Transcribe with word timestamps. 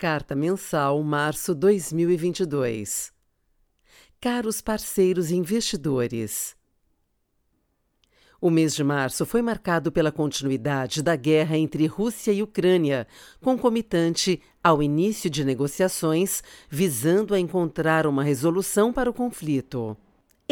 Carta 0.00 0.34
Mensal, 0.34 1.02
março 1.02 1.54
2022. 1.54 3.12
Caros 4.18 4.62
parceiros 4.62 5.30
investidores, 5.30 6.56
o 8.40 8.48
mês 8.48 8.74
de 8.74 8.82
março 8.82 9.26
foi 9.26 9.42
marcado 9.42 9.92
pela 9.92 10.10
continuidade 10.10 11.02
da 11.02 11.14
guerra 11.16 11.58
entre 11.58 11.84
Rússia 11.84 12.32
e 12.32 12.42
Ucrânia, 12.42 13.06
concomitante 13.42 14.40
ao 14.64 14.82
início 14.82 15.28
de 15.28 15.44
negociações 15.44 16.42
visando 16.70 17.34
a 17.34 17.38
encontrar 17.38 18.06
uma 18.06 18.24
resolução 18.24 18.94
para 18.94 19.10
o 19.10 19.12
conflito. 19.12 19.94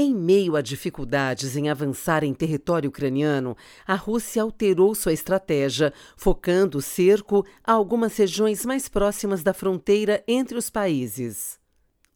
Em 0.01 0.15
meio 0.15 0.55
a 0.55 0.63
dificuldades 0.63 1.57
em 1.57 1.69
avançar 1.69 2.23
em 2.23 2.33
território 2.33 2.89
ucraniano, 2.89 3.57
a 3.85 3.97
Rússia 3.97 4.41
alterou 4.43 4.95
sua 4.95 5.13
estratégia, 5.13 5.93
focando 6.17 6.79
o 6.79 6.81
cerco 6.81 7.45
a 7.65 7.73
algumas 7.73 8.17
regiões 8.17 8.65
mais 8.65 8.89
próximas 8.89 9.43
da 9.43 9.53
fronteira 9.53 10.23
entre 10.29 10.57
os 10.57 10.71
países. 10.71 11.59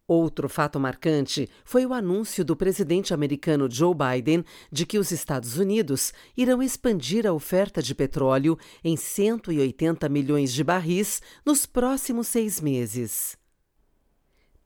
Outro 0.07 0.49
fato 0.49 0.79
marcante 0.79 1.51
foi 1.65 1.85
o 1.85 1.93
anúncio 1.93 2.45
do 2.45 2.55
presidente 2.55 3.13
americano 3.13 3.69
Joe 3.69 3.97
Biden 3.97 4.45
de 4.71 4.87
que 4.87 4.97
os 4.97 5.11
Estados 5.11 5.59
Unidos 5.59 6.13
irão 6.37 6.63
expandir 6.63 7.27
a 7.27 7.33
oferta 7.33 7.83
de 7.83 7.97
petróleo 7.97 8.57
em 8.85 8.97
180 8.97 10.09
milhões 10.09 10.53
de 10.53 10.63
barris 10.63 11.21
nos 11.45 11.67
próximos 11.67 12.29
seis 12.29 12.61
meses. 12.61 13.42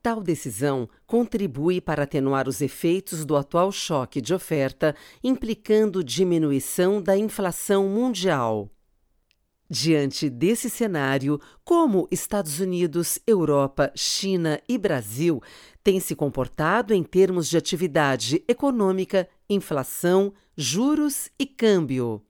Tal 0.06 0.22
decisão 0.22 0.88
contribui 1.04 1.80
para 1.80 2.04
atenuar 2.04 2.48
os 2.48 2.60
efeitos 2.60 3.24
do 3.24 3.34
atual 3.34 3.72
choque 3.72 4.20
de 4.20 4.32
oferta, 4.32 4.94
implicando 5.20 6.04
diminuição 6.04 7.02
da 7.02 7.18
inflação 7.18 7.88
mundial. 7.88 8.70
Diante 9.68 10.30
desse 10.30 10.70
cenário, 10.70 11.40
como 11.64 12.06
Estados 12.08 12.60
Unidos, 12.60 13.18
Europa, 13.26 13.90
China 13.96 14.60
e 14.68 14.78
Brasil 14.78 15.42
têm 15.82 15.98
se 15.98 16.14
comportado 16.14 16.94
em 16.94 17.02
termos 17.02 17.48
de 17.48 17.56
atividade 17.56 18.44
econômica, 18.46 19.28
inflação, 19.50 20.32
juros 20.56 21.32
e 21.36 21.44
câmbio? 21.44 22.22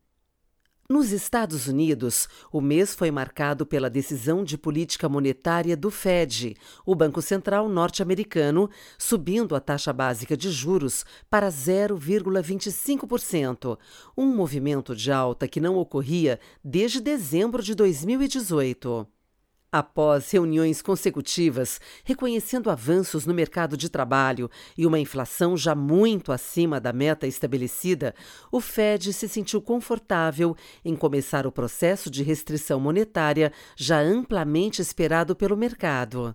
Nos 0.88 1.10
Estados 1.10 1.66
Unidos, 1.66 2.28
o 2.52 2.60
mês 2.60 2.94
foi 2.94 3.10
marcado 3.10 3.66
pela 3.66 3.90
decisão 3.90 4.44
de 4.44 4.56
política 4.56 5.08
monetária 5.08 5.76
do 5.76 5.90
Fed, 5.90 6.54
o 6.84 6.94
Banco 6.94 7.20
Central 7.20 7.68
norte-americano, 7.68 8.70
subindo 8.96 9.56
a 9.56 9.60
taxa 9.60 9.92
básica 9.92 10.36
de 10.36 10.48
juros 10.48 11.04
para 11.28 11.48
0,25%, 11.48 13.76
um 14.16 14.26
movimento 14.26 14.94
de 14.94 15.10
alta 15.10 15.48
que 15.48 15.60
não 15.60 15.76
ocorria 15.76 16.38
desde 16.62 17.00
dezembro 17.00 17.64
de 17.64 17.74
2018. 17.74 19.08
Após 19.70 20.30
reuniões 20.30 20.80
consecutivas 20.80 21.80
reconhecendo 22.04 22.70
avanços 22.70 23.26
no 23.26 23.34
mercado 23.34 23.76
de 23.76 23.88
trabalho 23.88 24.48
e 24.78 24.86
uma 24.86 24.98
inflação 24.98 25.56
já 25.56 25.74
muito 25.74 26.30
acima 26.30 26.80
da 26.80 26.92
meta 26.92 27.26
estabelecida, 27.26 28.14
o 28.50 28.60
Fed 28.60 29.12
se 29.12 29.28
sentiu 29.28 29.60
confortável 29.60 30.56
em 30.84 30.94
começar 30.94 31.46
o 31.46 31.52
processo 31.52 32.08
de 32.08 32.22
restrição 32.22 32.78
monetária 32.78 33.52
já 33.76 34.00
amplamente 34.00 34.80
esperado 34.80 35.34
pelo 35.34 35.56
mercado. 35.56 36.34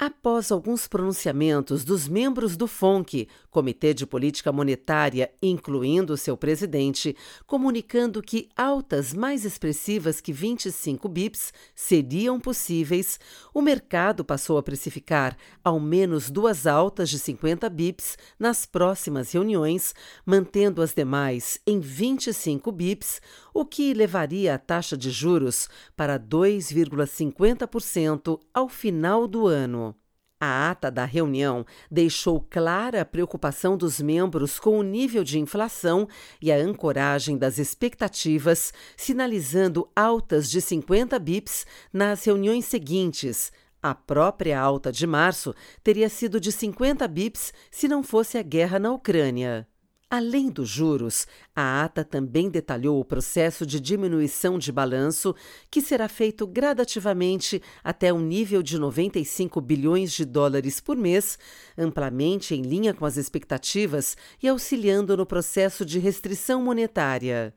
Após 0.00 0.52
alguns 0.52 0.86
pronunciamentos 0.86 1.84
dos 1.84 2.06
membros 2.06 2.56
do 2.56 2.68
FONC, 2.68 3.26
Comitê 3.50 3.92
de 3.92 4.06
Política 4.06 4.52
Monetária, 4.52 5.28
incluindo 5.42 6.16
seu 6.16 6.36
presidente, 6.36 7.16
comunicando 7.48 8.22
que 8.22 8.48
altas 8.56 9.12
mais 9.12 9.44
expressivas 9.44 10.20
que 10.20 10.32
25 10.32 11.08
bips 11.08 11.52
seriam 11.74 12.38
possíveis, 12.38 13.18
o 13.52 13.60
mercado 13.60 14.24
passou 14.24 14.56
a 14.56 14.62
precificar 14.62 15.36
ao 15.64 15.80
menos 15.80 16.30
duas 16.30 16.64
altas 16.64 17.10
de 17.10 17.18
50 17.18 17.68
bips 17.68 18.16
nas 18.38 18.64
próximas 18.64 19.32
reuniões, 19.32 19.96
mantendo 20.24 20.80
as 20.80 20.94
demais 20.94 21.58
em 21.66 21.80
25 21.80 22.70
bips, 22.70 23.20
o 23.60 23.66
que 23.66 23.92
levaria 23.92 24.54
a 24.54 24.58
taxa 24.58 24.96
de 24.96 25.10
juros 25.10 25.68
para 25.96 26.16
2,50% 26.16 28.38
ao 28.54 28.68
final 28.68 29.26
do 29.26 29.48
ano. 29.48 29.96
A 30.40 30.70
ata 30.70 30.92
da 30.92 31.04
reunião 31.04 31.66
deixou 31.90 32.40
clara 32.40 33.00
a 33.00 33.04
preocupação 33.04 33.76
dos 33.76 34.00
membros 34.00 34.60
com 34.60 34.78
o 34.78 34.84
nível 34.84 35.24
de 35.24 35.40
inflação 35.40 36.06
e 36.40 36.52
a 36.52 36.56
ancoragem 36.56 37.36
das 37.36 37.58
expectativas, 37.58 38.72
sinalizando 38.96 39.90
altas 39.96 40.48
de 40.48 40.60
50 40.60 41.18
bips 41.18 41.66
nas 41.92 42.24
reuniões 42.24 42.64
seguintes. 42.64 43.50
A 43.82 43.92
própria 43.92 44.60
alta 44.60 44.92
de 44.92 45.04
março 45.04 45.52
teria 45.82 46.08
sido 46.08 46.40
de 46.40 46.52
50 46.52 47.08
bips 47.08 47.52
se 47.72 47.88
não 47.88 48.04
fosse 48.04 48.38
a 48.38 48.42
guerra 48.42 48.78
na 48.78 48.92
Ucrânia. 48.92 49.67
Além 50.10 50.48
dos 50.48 50.70
juros, 50.70 51.26
a 51.54 51.84
ata 51.84 52.02
também 52.02 52.48
detalhou 52.48 52.98
o 52.98 53.04
processo 53.04 53.66
de 53.66 53.78
diminuição 53.78 54.58
de 54.58 54.72
balanço, 54.72 55.34
que 55.70 55.82
será 55.82 56.08
feito 56.08 56.46
gradativamente 56.46 57.60
até 57.84 58.10
um 58.10 58.20
nível 58.20 58.62
de 58.62 58.78
95 58.78 59.60
bilhões 59.60 60.10
de 60.12 60.24
dólares 60.24 60.80
por 60.80 60.96
mês, 60.96 61.38
amplamente 61.76 62.54
em 62.54 62.62
linha 62.62 62.94
com 62.94 63.04
as 63.04 63.18
expectativas 63.18 64.16
e 64.42 64.48
auxiliando 64.48 65.14
no 65.14 65.26
processo 65.26 65.84
de 65.84 65.98
restrição 65.98 66.62
monetária. 66.62 67.52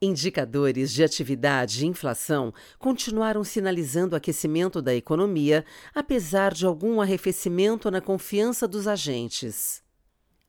Indicadores 0.00 0.94
de 0.94 1.04
atividade 1.04 1.84
e 1.84 1.86
inflação 1.86 2.54
continuaram 2.78 3.44
sinalizando 3.44 4.16
aquecimento 4.16 4.80
da 4.80 4.94
economia, 4.94 5.62
apesar 5.94 6.54
de 6.54 6.64
algum 6.64 7.02
arrefecimento 7.02 7.90
na 7.90 8.00
confiança 8.00 8.66
dos 8.66 8.88
agentes. 8.88 9.82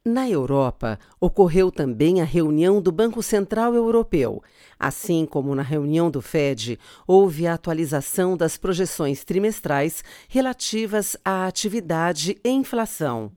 Na 0.06 0.30
Europa, 0.30 1.00
ocorreu 1.18 1.72
também 1.72 2.19
a 2.19 2.25
reunião 2.25 2.81
do 2.81 2.91
Banco 2.91 3.24
Central 3.24 3.74
Europeu. 3.74 4.44
Assim 4.78 5.25
como 5.25 5.56
na 5.56 5.62
reunião 5.62 6.12
do 6.12 6.22
Fed, 6.22 6.78
houve 7.08 7.47
a 7.47 7.53
atualização 7.53 8.36
das 8.36 8.58
projeções 8.58 9.24
trimestrais 9.24 10.03
relativas 10.28 11.16
à 11.24 11.47
atividade 11.47 12.38
e 12.44 12.50
inflação. 12.50 13.31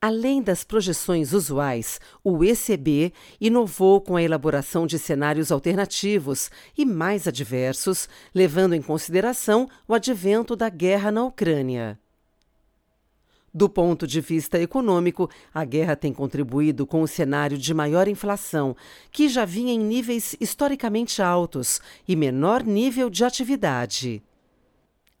Além 0.00 0.40
das 0.40 0.64
projeções 0.64 1.34
usuais, 1.34 2.00
o 2.24 2.42
ECB 2.42 3.12
inovou 3.38 4.00
com 4.00 4.16
a 4.16 4.22
elaboração 4.22 4.86
de 4.86 4.98
cenários 4.98 5.52
alternativos 5.52 6.50
e 6.78 6.86
mais 6.86 7.28
adversos, 7.28 8.08
levando 8.34 8.72
em 8.72 8.80
consideração 8.80 9.68
o 9.86 9.92
advento 9.92 10.56
da 10.56 10.70
guerra 10.70 11.12
na 11.12 11.24
Ucrânia. 11.24 11.99
Do 13.52 13.68
ponto 13.68 14.06
de 14.06 14.20
vista 14.20 14.60
econômico, 14.60 15.28
a 15.52 15.64
guerra 15.64 15.96
tem 15.96 16.12
contribuído 16.12 16.86
com 16.86 17.02
o 17.02 17.08
cenário 17.08 17.58
de 17.58 17.74
maior 17.74 18.06
inflação, 18.06 18.76
que 19.10 19.28
já 19.28 19.44
vinha 19.44 19.72
em 19.72 19.78
níveis 19.78 20.36
historicamente 20.40 21.20
altos, 21.20 21.80
e 22.06 22.14
menor 22.14 22.62
nível 22.62 23.10
de 23.10 23.24
atividade. 23.24 24.22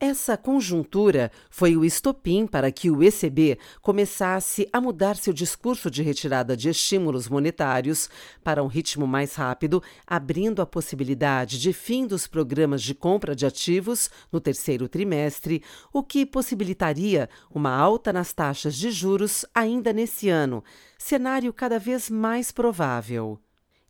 Essa 0.02 0.34
conjuntura 0.34 1.30
foi 1.50 1.76
o 1.76 1.84
estopim 1.84 2.46
para 2.46 2.72
que 2.72 2.90
o 2.90 3.02
ECB 3.02 3.58
começasse 3.82 4.66
a 4.72 4.80
mudar 4.80 5.14
seu 5.14 5.30
discurso 5.30 5.90
de 5.90 6.02
retirada 6.02 6.56
de 6.56 6.70
estímulos 6.70 7.28
monetários 7.28 8.08
para 8.42 8.64
um 8.64 8.66
ritmo 8.66 9.06
mais 9.06 9.34
rápido, 9.34 9.82
abrindo 10.06 10.62
a 10.62 10.66
possibilidade 10.66 11.60
de 11.60 11.74
fim 11.74 12.06
dos 12.06 12.26
programas 12.26 12.80
de 12.80 12.94
compra 12.94 13.36
de 13.36 13.44
ativos 13.44 14.08
no 14.32 14.40
terceiro 14.40 14.88
trimestre, 14.88 15.62
o 15.92 16.02
que 16.02 16.24
possibilitaria 16.24 17.28
uma 17.50 17.76
alta 17.76 18.10
nas 18.10 18.32
taxas 18.32 18.76
de 18.76 18.90
juros 18.90 19.44
ainda 19.54 19.92
nesse 19.92 20.30
ano, 20.30 20.64
cenário 20.96 21.52
cada 21.52 21.78
vez 21.78 22.08
mais 22.08 22.50
provável. 22.50 23.38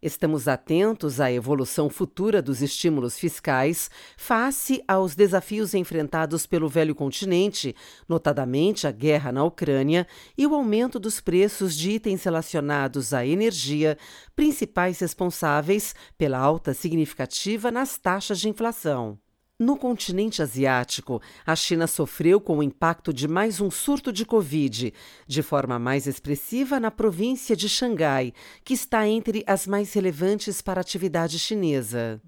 Estamos 0.02 0.48
atentos 0.48 1.20
à 1.20 1.30
evolução 1.30 1.90
futura 1.90 2.40
dos 2.40 2.62
estímulos 2.62 3.18
fiscais 3.18 3.90
face 4.16 4.82
aos 4.88 5.14
desafios 5.14 5.74
enfrentados 5.74 6.46
pelo 6.46 6.70
velho 6.70 6.94
continente, 6.94 7.76
notadamente 8.08 8.86
a 8.86 8.90
guerra 8.90 9.30
na 9.30 9.44
Ucrânia 9.44 10.06
e 10.38 10.46
o 10.46 10.54
aumento 10.54 10.98
dos 10.98 11.20
preços 11.20 11.76
de 11.76 11.90
itens 11.90 12.24
relacionados 12.24 13.12
à 13.12 13.26
energia, 13.26 13.98
principais 14.34 14.98
responsáveis 15.00 15.94
pela 16.16 16.38
alta 16.38 16.72
significativa 16.72 17.70
nas 17.70 17.98
taxas 17.98 18.40
de 18.40 18.48
inflação. 18.48 19.18
No 19.60 19.76
continente 19.76 20.40
asiático, 20.40 21.20
a 21.44 21.54
China 21.54 21.86
sofreu 21.86 22.40
com 22.40 22.56
o 22.56 22.62
impacto 22.62 23.12
de 23.12 23.28
mais 23.28 23.60
um 23.60 23.70
surto 23.70 24.10
de 24.10 24.24
Covid, 24.24 24.90
de 25.26 25.42
forma 25.42 25.78
mais 25.78 26.06
expressiva 26.06 26.80
na 26.80 26.90
província 26.90 27.54
de 27.54 27.68
Xangai, 27.68 28.32
que 28.64 28.72
está 28.72 29.06
entre 29.06 29.44
as 29.46 29.66
mais 29.66 29.92
relevantes 29.92 30.62
para 30.62 30.80
a 30.80 30.82
atividade 30.82 31.38
chinesa. 31.38 32.22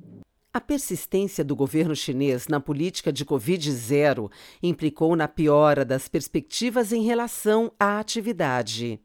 A 0.52 0.60
persistência 0.60 1.42
do 1.42 1.56
governo 1.56 1.96
chinês 1.96 2.48
na 2.48 2.60
política 2.60 3.10
de 3.10 3.24
Covid 3.24 3.72
zero 3.72 4.30
implicou 4.62 5.16
na 5.16 5.26
piora 5.26 5.86
das 5.86 6.08
perspectivas 6.08 6.92
em 6.92 7.02
relação 7.02 7.72
à 7.80 7.98
atividade. 7.98 9.00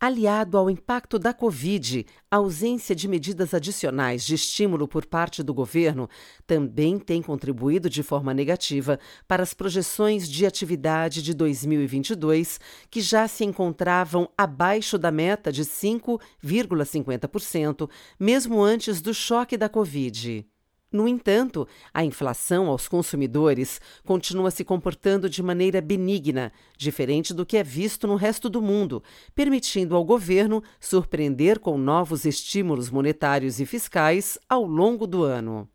Aliado 0.00 0.56
ao 0.56 0.70
impacto 0.70 1.18
da 1.18 1.34
Covid, 1.34 2.06
a 2.30 2.36
ausência 2.36 2.94
de 2.94 3.08
medidas 3.08 3.52
adicionais 3.52 4.24
de 4.24 4.36
estímulo 4.36 4.86
por 4.86 5.04
parte 5.04 5.42
do 5.42 5.52
governo 5.52 6.08
também 6.46 7.00
tem 7.00 7.20
contribuído 7.20 7.90
de 7.90 8.04
forma 8.04 8.32
negativa 8.32 9.00
para 9.26 9.42
as 9.42 9.52
projeções 9.52 10.28
de 10.28 10.46
atividade 10.46 11.20
de 11.20 11.34
2022, 11.34 12.60
que 12.88 13.00
já 13.00 13.26
se 13.26 13.44
encontravam 13.44 14.30
abaixo 14.38 14.96
da 14.96 15.10
meta 15.10 15.50
de 15.50 15.64
5,50%, 15.64 17.90
mesmo 18.20 18.62
antes 18.62 19.00
do 19.00 19.12
choque 19.12 19.56
da 19.56 19.68
Covid. 19.68 20.46
No 20.90 21.06
entanto, 21.06 21.68
a 21.92 22.02
inflação 22.02 22.68
aos 22.68 22.88
consumidores 22.88 23.78
continua 24.06 24.50
se 24.50 24.64
comportando 24.64 25.28
de 25.28 25.42
maneira 25.42 25.82
benigna, 25.82 26.50
diferente 26.78 27.34
do 27.34 27.44
que 27.44 27.58
é 27.58 27.62
visto 27.62 28.06
no 28.06 28.16
resto 28.16 28.48
do 28.48 28.62
mundo, 28.62 29.02
permitindo 29.34 29.94
ao 29.94 30.02
governo 30.02 30.62
surpreender 30.80 31.58
com 31.58 31.76
novos 31.76 32.24
estímulos 32.24 32.88
monetários 32.88 33.60
e 33.60 33.66
fiscais 33.66 34.38
ao 34.48 34.64
longo 34.64 35.06
do 35.06 35.24
ano. 35.24 35.68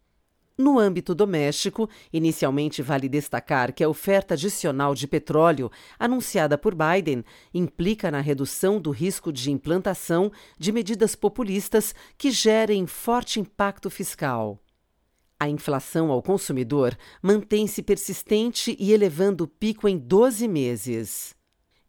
No 0.58 0.80
âmbito 0.80 1.14
doméstico, 1.14 1.88
inicialmente 2.12 2.82
vale 2.82 3.10
destacar 3.10 3.72
que 3.72 3.84
a 3.84 3.90
oferta 3.90 4.34
adicional 4.34 4.96
de 4.96 5.08
petróleo 5.08 5.72
anunciada 6.00 6.58
por 6.58 6.74
Biden 6.76 7.24
implica 7.54 8.10
na 8.10 8.20
redução 8.20 8.80
do 8.80 8.90
risco 8.90 9.32
de 9.32 9.52
implantação 9.52 10.32
de 10.58 10.72
medidas 10.72 11.16
populistas 11.16 11.94
que 12.18 12.32
gerem 12.32 12.88
forte 12.88 13.40
impacto 13.40 13.90
fiscal. 13.90 14.63
A 15.44 15.50
inflação 15.50 16.10
ao 16.10 16.24
consumidor 16.24 16.98
mantém-se 17.22 17.84
persistente 17.84 18.78
e 18.80 18.94
elevando 18.94 19.44
o 19.44 19.48
pico 19.48 19.90
em 19.90 19.98
12 19.98 20.48
meses. 20.48 21.36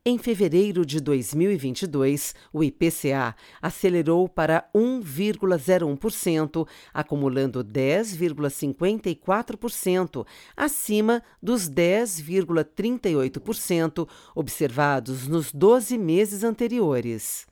Em 0.04 0.18
fevereiro 0.18 0.84
de 0.84 1.00
2022, 1.00 2.34
o 2.52 2.64
IPCA 2.64 3.36
acelerou 3.62 4.28
para 4.28 4.68
1,01%, 4.74 6.66
acumulando 6.92 7.64
10,54%, 7.64 10.26
acima 10.56 11.22
dos 11.40 11.70
10,38% 11.70 14.08
observados 14.34 15.28
nos 15.28 15.52
12 15.52 15.96
meses 15.96 16.42
anteriores. 16.42 17.46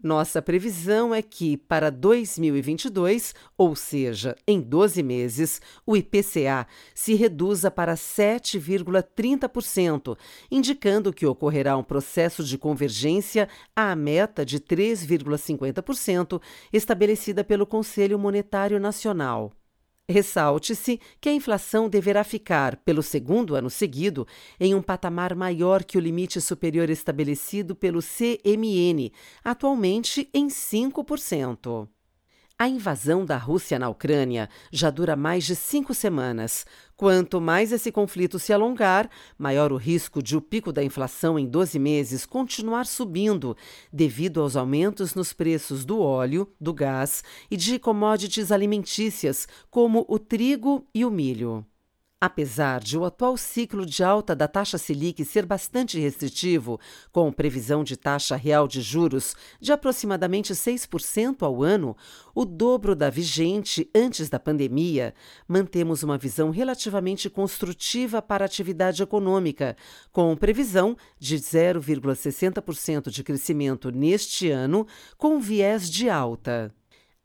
Nossa 0.00 0.40
previsão 0.40 1.12
é 1.12 1.20
que, 1.20 1.56
para 1.56 1.90
2022, 1.90 3.34
ou 3.56 3.74
seja, 3.74 4.36
em 4.46 4.60
12 4.60 5.02
meses, 5.02 5.60
o 5.84 5.96
IPCA 5.96 6.68
se 6.94 7.14
reduza 7.14 7.68
para 7.68 7.94
7,30%, 7.94 10.16
indicando 10.52 11.12
que 11.12 11.26
ocorrerá 11.26 11.76
um 11.76 11.82
processo 11.82 12.44
de 12.44 12.56
convergência 12.56 13.48
à 13.74 13.96
meta 13.96 14.46
de 14.46 14.60
3,50% 14.60 16.40
estabelecida 16.72 17.42
pelo 17.42 17.66
Conselho 17.66 18.20
Monetário 18.20 18.78
Nacional. 18.78 19.52
Ressalte-se 20.10 20.98
que 21.20 21.28
a 21.28 21.32
inflação 21.32 21.86
deverá 21.86 22.24
ficar, 22.24 22.76
pelo 22.76 23.02
segundo 23.02 23.54
ano 23.54 23.68
seguido, 23.68 24.26
em 24.58 24.74
um 24.74 24.80
patamar 24.80 25.34
maior 25.34 25.84
que 25.84 25.98
o 25.98 26.00
limite 26.00 26.40
superior 26.40 26.88
estabelecido 26.88 27.76
pelo 27.76 28.00
CMN, 28.00 29.12
atualmente 29.44 30.26
em 30.32 30.48
5%. 30.48 31.86
A 32.60 32.66
invasão 32.66 33.24
da 33.24 33.36
Rússia 33.36 33.78
na 33.78 33.88
Ucrânia 33.88 34.48
já 34.72 34.90
dura 34.90 35.14
mais 35.14 35.44
de 35.44 35.54
cinco 35.54 35.94
semanas. 35.94 36.66
Quanto 36.96 37.40
mais 37.40 37.70
esse 37.70 37.92
conflito 37.92 38.36
se 38.36 38.52
alongar, 38.52 39.08
maior 39.38 39.70
o 39.70 39.76
risco 39.76 40.20
de 40.20 40.36
o 40.36 40.40
pico 40.40 40.72
da 40.72 40.82
inflação 40.82 41.38
em 41.38 41.46
12 41.46 41.78
meses 41.78 42.26
continuar 42.26 42.84
subindo, 42.84 43.56
devido 43.92 44.40
aos 44.40 44.56
aumentos 44.56 45.14
nos 45.14 45.32
preços 45.32 45.84
do 45.84 46.00
óleo, 46.00 46.52
do 46.60 46.74
gás 46.74 47.22
e 47.48 47.56
de 47.56 47.78
commodities 47.78 48.50
alimentícias, 48.50 49.46
como 49.70 50.04
o 50.08 50.18
trigo 50.18 50.84
e 50.92 51.04
o 51.04 51.12
milho. 51.12 51.64
Apesar 52.20 52.80
de 52.80 52.98
o 52.98 53.04
atual 53.04 53.36
ciclo 53.36 53.86
de 53.86 54.02
alta 54.02 54.34
da 54.34 54.48
taxa 54.48 54.76
Selic 54.76 55.24
ser 55.24 55.46
bastante 55.46 56.00
restritivo, 56.00 56.80
com 57.12 57.30
previsão 57.30 57.84
de 57.84 57.96
taxa 57.96 58.34
real 58.34 58.66
de 58.66 58.80
juros 58.80 59.36
de 59.60 59.70
aproximadamente 59.70 60.52
6% 60.52 61.42
ao 61.42 61.62
ano, 61.62 61.96
o 62.34 62.44
dobro 62.44 62.96
da 62.96 63.08
vigente 63.08 63.88
antes 63.94 64.28
da 64.28 64.40
pandemia, 64.40 65.14
mantemos 65.46 66.02
uma 66.02 66.18
visão 66.18 66.50
relativamente 66.50 67.30
construtiva 67.30 68.20
para 68.20 68.44
a 68.44 68.46
atividade 68.46 69.00
econômica, 69.00 69.76
com 70.10 70.36
previsão 70.36 70.96
de 71.20 71.36
0,60% 71.36 73.10
de 73.10 73.22
crescimento 73.22 73.92
neste 73.92 74.50
ano, 74.50 74.88
com 75.16 75.38
viés 75.38 75.88
de 75.88 76.10
alta. 76.10 76.74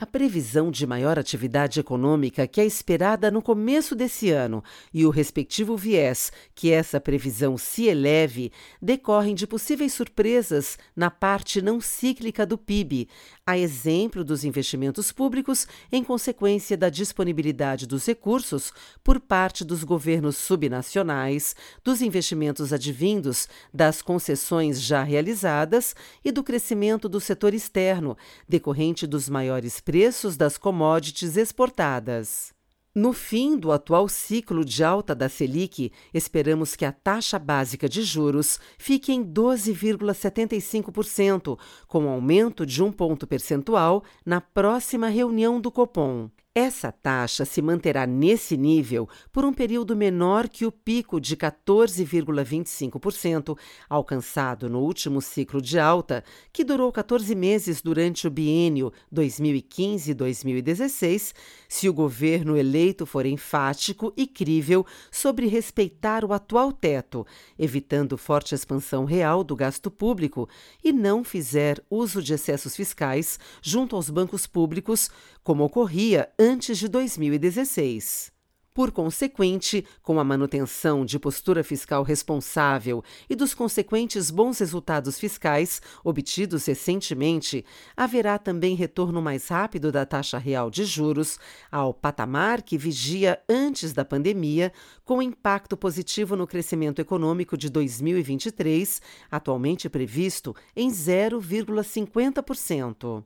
A 0.04 0.06
previsão 0.06 0.70
de 0.70 0.86
maior 0.86 1.18
atividade 1.18 1.80
econômica 1.80 2.46
que 2.46 2.60
é 2.60 2.66
esperada 2.66 3.32
no 3.32 3.42
começo 3.42 3.96
desse 3.96 4.32
ano 4.32 4.62
e 4.94 5.06
o 5.06 5.10
respectivo 5.10 5.78
viés 5.78 6.30
que 6.54 6.74
essa 6.74 7.00
previsão 7.00 7.58
se 7.58 7.86
eleve 7.86 8.52
decorrem 8.82 9.34
de 9.34 9.48
possíveis 9.48 9.94
surpresas 9.94 10.78
na 10.94 11.10
parte 11.10 11.62
não 11.62 11.80
cíclica 11.80 12.46
do 12.46 12.58
PIB, 12.58 13.08
a 13.46 13.58
exemplo 13.58 14.24
dos 14.24 14.46
investimentos 14.46 15.12
públicos 15.12 15.68
em 15.92 16.02
consequência 16.02 16.78
da 16.78 16.90
disponibilidade 16.90 17.86
dos 17.86 18.06
recursos 18.06 18.72
por 19.04 19.20
parte 19.20 19.66
dos 19.66 19.84
governos 19.84 20.38
subnacionais, 20.38 21.54
dos 21.84 22.02
investimentos 22.02 22.72
advindos 22.72 23.50
das 23.74 24.02
concessões 24.02 24.82
já 24.82 25.04
realizadas 25.04 25.94
e 26.24 26.32
do 26.32 26.42
crescimento 26.42 27.10
do 27.10 27.20
setor 27.20 27.54
externo, 27.54 28.18
decorrente 28.48 29.06
dos 29.06 29.28
maiores 29.28 29.82
preços 29.82 30.38
das 30.38 30.58
commodities 30.58 31.36
exportadas. 31.36 32.63
No 32.96 33.12
fim 33.12 33.58
do 33.58 33.72
atual 33.72 34.08
ciclo 34.08 34.64
de 34.64 34.84
alta 34.84 35.16
da 35.16 35.28
Selic, 35.28 35.92
esperamos 36.14 36.76
que 36.76 36.86
a 36.86 36.92
taxa 36.92 37.40
básica 37.40 37.90
de 37.90 38.04
juros 38.04 38.60
fique 38.78 39.12
em 39.12 39.26
12,75%, 39.26 41.58
com 41.88 42.08
aumento 42.08 42.68
de 42.68 42.84
um 42.84 42.92
ponto 42.92 43.26
percentual 43.26 44.04
na 44.24 44.40
próxima 44.40 45.08
reunião 45.08 45.60
do 45.60 45.72
Copom. 45.72 46.30
Essa 46.56 46.92
taxa 46.92 47.46
se 47.46 47.64
manterá 47.64 48.06
nesse 48.06 48.56
nível 48.56 49.10
por 49.32 49.44
um 49.44 49.52
período 49.52 49.96
menor 49.96 50.48
que 50.48 50.68
o 50.68 50.72
pico 50.72 51.20
de 51.20 51.36
14,25% 51.36 53.58
alcançado 53.90 54.70
no 54.70 54.82
último 54.82 55.20
ciclo 55.20 55.60
de 55.60 55.80
alta, 55.80 56.24
que 56.52 56.64
durou 56.64 56.92
14 56.92 57.34
meses 57.34 57.82
durante 57.82 58.28
o 58.28 58.30
biênio 58.30 58.94
2015-2016, 59.12 61.34
se 61.68 61.90
o 61.90 61.94
governo 61.94 62.56
eleito 62.56 63.08
for 63.08 63.26
enfático 63.26 64.14
e 64.16 64.28
crível 64.28 64.86
sobre 65.10 65.48
respeitar 65.48 66.24
o 66.24 66.34
atual 66.34 66.72
teto, 66.72 67.26
evitando 67.58 68.16
forte 68.16 68.54
expansão 68.54 69.06
real 69.06 69.44
do 69.44 69.56
gasto 69.56 69.90
público 69.90 70.48
e 70.84 70.94
não 70.94 71.24
fizer 71.24 71.84
uso 71.90 72.22
de 72.22 72.36
excessos 72.36 72.76
fiscais 72.76 73.40
junto 73.60 73.96
aos 73.96 74.12
bancos 74.12 74.46
públicos, 74.46 75.10
como 75.44 75.64
ocorria 75.64 76.30
antes 76.38 76.43
de 76.78 76.90
2016. 76.90 78.34
Por 78.74 78.92
consequente, 78.92 79.86
com 80.02 80.20
a 80.20 80.26
manutenção 80.26 81.06
de 81.06 81.18
postura 81.18 81.64
fiscal 81.64 82.04
responsável 82.04 83.02
e 83.30 83.36
dos 83.36 83.54
consequentes 83.54 84.30
bons 84.30 84.60
resultados 84.60 85.18
fiscais 85.18 85.82
obtidos 86.04 86.66
recentemente, 86.66 87.64
haverá 87.96 88.38
também 88.38 88.76
retorno 88.76 89.22
mais 89.22 89.48
rápido 89.48 89.90
da 89.90 90.06
taxa 90.06 90.38
real 90.38 90.70
de 90.70 90.84
juros 90.84 91.40
ao 91.72 91.94
patamar 91.94 92.62
que 92.62 92.78
vigia 92.78 93.40
antes 93.48 93.94
da 93.94 94.04
pandemia, 94.04 94.74
com 95.06 95.22
impacto 95.22 95.78
positivo 95.78 96.36
no 96.36 96.46
crescimento 96.46 97.00
econômico 97.00 97.56
de 97.56 97.70
2023, 97.70 99.02
atualmente 99.32 99.88
previsto 99.88 100.54
em 100.76 100.90
0,50%. 100.90 103.24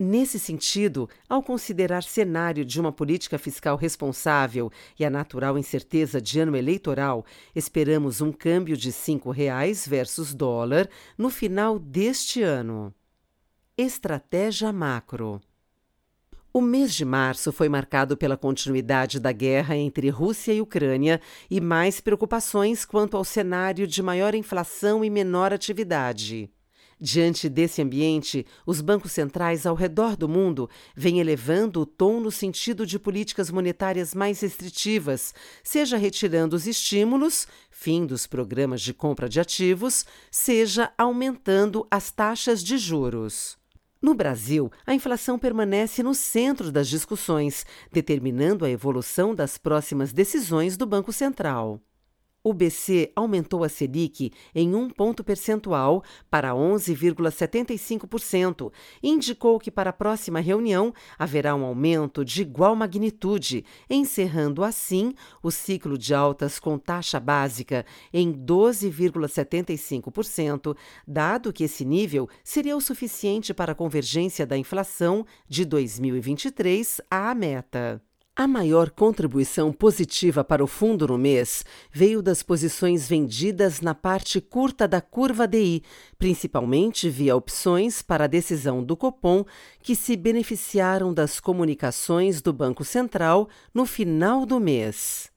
Nesse 0.00 0.38
sentido, 0.38 1.10
ao 1.28 1.42
considerar 1.42 2.04
cenário 2.04 2.64
de 2.64 2.80
uma 2.80 2.92
política 2.92 3.36
fiscal 3.36 3.76
responsável 3.76 4.70
e 4.96 5.04
a 5.04 5.10
natural 5.10 5.58
incerteza 5.58 6.20
de 6.20 6.38
ano 6.38 6.56
eleitoral, 6.56 7.26
esperamos 7.52 8.20
um 8.20 8.30
câmbio 8.30 8.76
de 8.76 8.90
R$ 8.90 9.20
reais 9.34 9.88
versus 9.88 10.32
dólar 10.32 10.88
no 11.16 11.28
final 11.28 11.80
deste 11.80 12.40
ano. 12.40 12.94
Estratégia 13.76 14.72
macro. 14.72 15.40
O 16.52 16.60
mês 16.60 16.94
de 16.94 17.04
março 17.04 17.50
foi 17.50 17.68
marcado 17.68 18.16
pela 18.16 18.36
continuidade 18.36 19.18
da 19.18 19.32
guerra 19.32 19.76
entre 19.76 20.10
Rússia 20.10 20.52
e 20.52 20.60
Ucrânia 20.60 21.20
e 21.50 21.60
mais 21.60 22.00
preocupações 22.00 22.84
quanto 22.84 23.16
ao 23.16 23.24
cenário 23.24 23.84
de 23.84 24.00
maior 24.00 24.32
inflação 24.32 25.04
e 25.04 25.10
menor 25.10 25.52
atividade. 25.52 26.48
Diante 27.00 27.48
desse 27.48 27.80
ambiente, 27.80 28.44
os 28.66 28.80
bancos 28.80 29.12
centrais 29.12 29.66
ao 29.66 29.76
redor 29.76 30.16
do 30.16 30.28
mundo 30.28 30.68
vêm 30.96 31.20
elevando 31.20 31.80
o 31.80 31.86
tom 31.86 32.18
no 32.18 32.30
sentido 32.30 32.84
de 32.84 32.98
políticas 32.98 33.50
monetárias 33.50 34.14
mais 34.14 34.40
restritivas, 34.40 35.32
seja 35.62 35.96
retirando 35.96 36.56
os 36.56 36.66
estímulos, 36.66 37.46
fim 37.70 38.04
dos 38.04 38.26
programas 38.26 38.82
de 38.82 38.92
compra 38.92 39.28
de 39.28 39.38
ativos, 39.38 40.04
seja 40.28 40.92
aumentando 40.98 41.86
as 41.88 42.10
taxas 42.10 42.64
de 42.64 42.76
juros. 42.76 43.56
No 44.02 44.12
Brasil, 44.12 44.70
a 44.84 44.92
inflação 44.92 45.38
permanece 45.38 46.02
no 46.02 46.14
centro 46.14 46.72
das 46.72 46.88
discussões, 46.88 47.64
determinando 47.92 48.64
a 48.64 48.70
evolução 48.70 49.34
das 49.34 49.56
próximas 49.56 50.12
decisões 50.12 50.76
do 50.76 50.86
Banco 50.86 51.12
Central. 51.12 51.80
O 52.42 52.54
BC 52.54 53.12
aumentou 53.16 53.64
a 53.64 53.68
Selic 53.68 54.30
em 54.54 54.74
um 54.74 54.88
ponto 54.88 55.22
percentual 55.24 56.02
para 56.30 56.52
11,75% 56.52 58.72
e 59.02 59.10
indicou 59.10 59.58
que 59.58 59.70
para 59.70 59.90
a 59.90 59.92
próxima 59.92 60.40
reunião 60.40 60.94
haverá 61.18 61.54
um 61.54 61.64
aumento 61.64 62.24
de 62.24 62.40
igual 62.42 62.74
magnitude, 62.76 63.64
encerrando 63.90 64.62
assim 64.62 65.12
o 65.42 65.50
ciclo 65.50 65.98
de 65.98 66.14
altas 66.14 66.60
com 66.60 66.78
taxa 66.78 67.18
básica 67.18 67.84
em 68.12 68.32
12,75%, 68.32 70.76
dado 71.06 71.52
que 71.52 71.64
esse 71.64 71.84
nível 71.84 72.28
seria 72.44 72.76
o 72.76 72.80
suficiente 72.80 73.52
para 73.52 73.72
a 73.72 73.74
convergência 73.74 74.46
da 74.46 74.56
inflação 74.56 75.26
de 75.48 75.64
2023 75.64 77.00
à 77.10 77.34
meta. 77.34 78.00
A 78.40 78.46
maior 78.46 78.90
contribuição 78.90 79.72
positiva 79.72 80.44
para 80.44 80.62
o 80.62 80.66
fundo 80.68 81.08
no 81.08 81.18
mês 81.18 81.64
veio 81.90 82.22
das 82.22 82.40
posições 82.40 83.08
vendidas 83.08 83.80
na 83.80 83.96
parte 83.96 84.40
curta 84.40 84.86
da 84.86 85.00
curva 85.00 85.44
DI, 85.44 85.82
principalmente 86.16 87.10
via 87.10 87.34
opções 87.34 88.00
para 88.00 88.26
a 88.26 88.28
decisão 88.28 88.80
do 88.80 88.96
Copom, 88.96 89.44
que 89.82 89.96
se 89.96 90.14
beneficiaram 90.16 91.12
das 91.12 91.40
comunicações 91.40 92.40
do 92.40 92.52
Banco 92.52 92.84
Central 92.84 93.48
no 93.74 93.84
final 93.84 94.46
do 94.46 94.60
mês. 94.60 95.32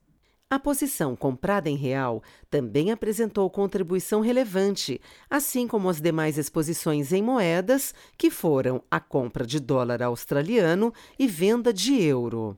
A 0.47 0.59
posição 0.59 1.15
comprada 1.15 1.67
em 1.67 1.75
real 1.75 2.21
também 2.51 2.91
apresentou 2.91 3.49
contribuição 3.49 4.21
relevante, 4.21 5.01
assim 5.27 5.67
como 5.67 5.89
as 5.89 5.99
demais 5.99 6.37
exposições 6.37 7.11
em 7.11 7.23
moedas, 7.23 7.95
que 8.15 8.29
foram 8.29 8.83
a 8.91 8.99
compra 8.99 9.43
de 9.43 9.59
dólar 9.59 10.03
australiano 10.03 10.93
e 11.17 11.25
venda 11.25 11.73
de 11.73 11.99
euro. 11.99 12.55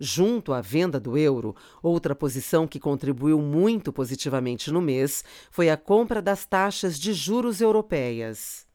Junto 0.00 0.52
à 0.52 0.60
venda 0.60 1.00
do 1.00 1.18
euro, 1.18 1.56
outra 1.82 2.14
posição 2.14 2.68
que 2.68 2.78
contribuiu 2.78 3.40
muito 3.40 3.92
positivamente 3.92 4.70
no 4.70 4.80
mês 4.80 5.24
foi 5.50 5.70
a 5.70 5.76
compra 5.76 6.22
das 6.22 6.44
taxas 6.44 6.98
de 6.98 7.12
juros 7.12 7.60
europeias. 7.60 8.67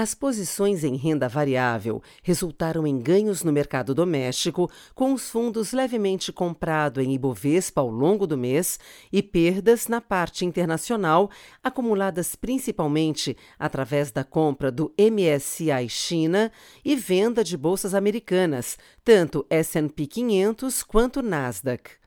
As 0.00 0.14
posições 0.14 0.82
em 0.82 0.96
renda 0.96 1.28
variável 1.28 2.02
resultaram 2.22 2.86
em 2.86 2.98
ganhos 2.98 3.44
no 3.44 3.52
mercado 3.52 3.94
doméstico, 3.94 4.70
com 4.94 5.12
os 5.12 5.28
fundos 5.28 5.74
levemente 5.74 6.32
comprados 6.32 7.04
em 7.04 7.12
Ibovespa 7.12 7.82
ao 7.82 7.90
longo 7.90 8.26
do 8.26 8.34
mês 8.34 8.80
e 9.12 9.22
perdas 9.22 9.88
na 9.88 10.00
parte 10.00 10.46
internacional, 10.46 11.28
acumuladas 11.62 12.34
principalmente 12.34 13.36
através 13.58 14.10
da 14.10 14.24
compra 14.24 14.72
do 14.72 14.90
MSCI 14.98 15.86
China 15.90 16.50
e 16.82 16.96
venda 16.96 17.44
de 17.44 17.54
bolsas 17.54 17.94
americanas, 17.94 18.78
tanto 19.04 19.44
S&P 19.50 20.06
500 20.06 20.82
quanto 20.82 21.20
Nasdaq. 21.20 21.99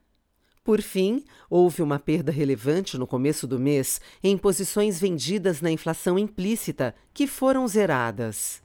Por 0.64 0.82
fim, 0.82 1.26
houve 1.50 1.82
uma 1.82 2.00
perda 2.00 2.32
relevante 2.32 2.98
no 2.98 3.06
começo 3.06 3.46
do 3.46 3.60
mês 3.60 4.00
em 4.24 4.38
posições 4.38 4.98
vendidas 4.98 5.60
na 5.60 5.70
inflação 5.70 6.18
implícita, 6.18 6.96
que 7.14 7.28
foram 7.28 7.68
zeradas. 7.68 8.62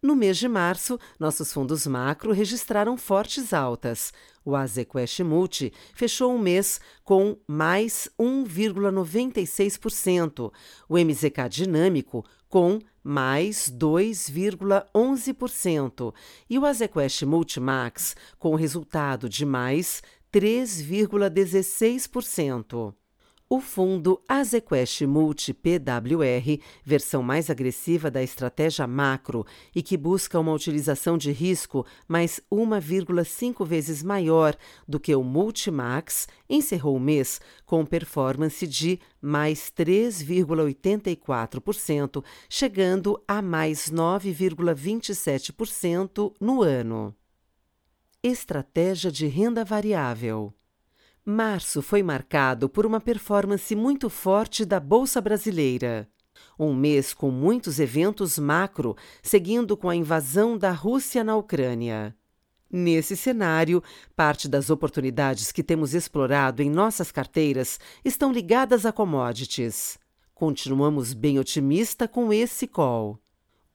No 0.00 0.14
mês 0.14 0.38
de 0.38 0.46
março, 0.48 0.96
nossos 1.18 1.52
fundos 1.52 1.88
macro 1.88 2.30
registraram 2.32 2.96
fortes 2.96 3.52
altas. 3.52 4.12
O 4.44 4.54
Azequest 4.54 5.18
Multi 5.20 5.72
fechou 5.92 6.30
o 6.32 6.36
um 6.36 6.38
mês 6.38 6.80
com 7.04 7.36
mais 7.48 8.08
1,96%, 8.18 10.52
o 10.88 10.96
MZK 10.96 11.48
Dinâmico 11.50 12.24
com 12.48 12.78
mais 13.02 13.68
2,11% 13.70 16.14
e 16.48 16.58
o 16.58 16.64
Azequest 16.64 17.22
Multimax 17.22 18.16
com 18.38 18.54
resultado 18.54 19.28
de 19.28 19.44
mais 19.44 20.00
3,16%. 20.32 22.94
O 23.52 23.60
fundo 23.60 24.22
Azequest 24.28 25.02
Multi 25.02 25.52
PWR, 25.52 26.60
versão 26.84 27.20
mais 27.20 27.50
agressiva 27.50 28.08
da 28.08 28.22
estratégia 28.22 28.86
macro 28.86 29.44
e 29.74 29.82
que 29.82 29.96
busca 29.96 30.38
uma 30.38 30.52
utilização 30.52 31.18
de 31.18 31.32
risco 31.32 31.84
mais 32.06 32.40
1,5 32.48 33.66
vezes 33.66 34.04
maior 34.04 34.54
do 34.86 35.00
que 35.00 35.12
o 35.16 35.24
Multimax, 35.24 36.28
encerrou 36.48 36.94
o 36.94 37.00
mês 37.00 37.40
com 37.66 37.84
performance 37.84 38.64
de 38.68 39.00
mais 39.20 39.72
3,84%, 39.76 42.22
chegando 42.48 43.20
a 43.26 43.42
mais 43.42 43.90
9,27% 43.90 46.32
no 46.40 46.62
ano. 46.62 47.16
Estratégia 48.22 49.10
de 49.10 49.26
renda 49.26 49.64
variável. 49.64 50.52
Março 51.24 51.80
foi 51.80 52.02
marcado 52.02 52.68
por 52.68 52.84
uma 52.84 53.00
performance 53.00 53.74
muito 53.74 54.10
forte 54.10 54.66
da 54.66 54.78
Bolsa 54.78 55.22
Brasileira. 55.22 56.06
Um 56.58 56.74
mês 56.74 57.14
com 57.14 57.30
muitos 57.30 57.80
eventos 57.80 58.38
macro, 58.38 58.94
seguindo 59.22 59.74
com 59.74 59.88
a 59.88 59.96
invasão 59.96 60.58
da 60.58 60.70
Rússia 60.70 61.24
na 61.24 61.34
Ucrânia. 61.34 62.14
Nesse 62.70 63.16
cenário, 63.16 63.82
parte 64.14 64.48
das 64.48 64.68
oportunidades 64.68 65.50
que 65.50 65.62
temos 65.62 65.94
explorado 65.94 66.60
em 66.60 66.68
nossas 66.68 67.10
carteiras 67.10 67.80
estão 68.04 68.30
ligadas 68.30 68.84
a 68.84 68.92
commodities. 68.92 69.98
Continuamos 70.34 71.14
bem 71.14 71.38
otimista 71.38 72.06
com 72.06 72.30
esse 72.30 72.66
call. 72.66 73.18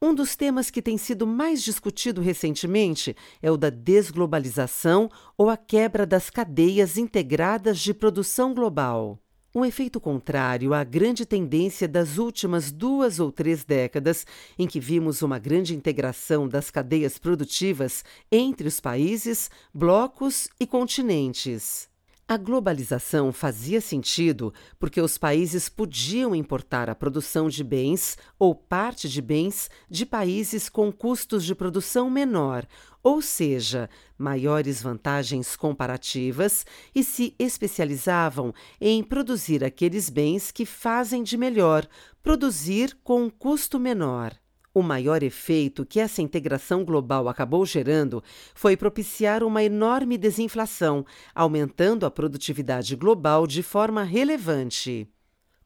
Um 0.05 0.13
dos 0.13 0.35
temas 0.35 0.69
que 0.69 0.83
tem 0.83 1.00
sido 1.00 1.25
mais 1.25 1.63
discutido 1.63 2.21
recentemente 2.21 3.15
é 3.41 3.50
o 3.50 3.57
da 3.57 3.71
desglobalização 3.71 5.09
ou 5.35 5.50
a 5.50 5.57
quebra 5.57 6.05
das 6.05 6.29
cadeias 6.29 6.95
integradas 6.95 7.79
de 7.79 7.91
produção 7.91 8.53
global. 8.53 9.17
Um 9.55 9.65
efeito 9.65 10.00
contrário 10.00 10.75
à 10.75 10.83
grande 10.83 11.25
tendência 11.25 11.88
das 11.88 12.19
últimas 12.19 12.71
duas 12.71 13.19
ou 13.19 13.31
três 13.31 13.63
décadas, 13.65 14.27
em 14.59 14.67
que 14.67 14.79
vimos 14.79 15.24
uma 15.24 15.39
grande 15.39 15.75
integração 15.75 16.47
das 16.47 16.69
cadeias 16.69 17.17
produtivas 17.17 18.03
entre 18.31 18.67
os 18.67 18.79
países, 18.79 19.50
blocos 19.74 20.47
e 20.59 20.67
continentes. 20.67 21.89
A 22.27 22.38
globalização 22.38 23.32
fazia 23.32 23.79
sentido 23.79 24.51
porque 24.79 25.00
os 25.00 25.15
países 25.15 25.70
podiam 25.70 26.34
importar 26.34 26.89
a 26.89 26.96
produção 26.96 27.48
de 27.48 27.63
bens 27.63 28.17
ou 28.39 28.55
parte 28.55 29.08
de 29.08 29.22
bens 29.22 29.70
de 29.88 30.08
países 30.08 30.67
com 30.67 30.91
custos 30.91 31.46
de 31.46 31.53
produção 31.53 32.10
menor, 32.10 32.65
ou 33.03 33.22
seja, 33.22 33.88
maiores 34.17 34.82
vantagens 34.82 35.55
comparativas, 35.55 36.65
e 36.96 37.03
se 37.03 37.36
especializavam 37.38 38.51
em 38.82 39.03
produzir 39.03 39.63
aqueles 39.63 40.10
bens 40.10 40.50
que 40.50 40.65
fazem 40.65 41.22
de 41.22 41.38
melhor, 41.38 41.88
produzir 42.24 42.98
com 43.03 43.25
um 43.25 43.29
custo 43.29 43.79
menor. 43.79 44.36
O 44.75 44.84
maior 44.84 45.24
efeito 45.24 45.86
que 45.86 46.01
essa 46.01 46.22
integração 46.22 46.84
global 46.84 47.29
acabou 47.29 47.65
gerando 47.65 48.22
foi 48.53 48.75
propiciar 48.75 49.41
uma 49.41 49.63
enorme 49.63 50.17
desinflação, 50.17 51.05
aumentando 51.34 52.05
a 52.05 52.12
produtividade 52.12 52.94
global 52.98 53.48
de 53.48 53.63
forma 53.63 54.03
relevante. 54.03 55.10